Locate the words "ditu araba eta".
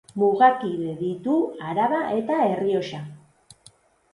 1.01-2.39